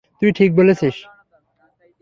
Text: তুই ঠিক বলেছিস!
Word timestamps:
তুই 0.19 0.31
ঠিক 0.37 0.49
বলেছিস! 0.55 0.95